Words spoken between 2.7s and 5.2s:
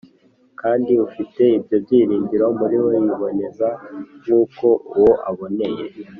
we, yiboneza nk’uko uwo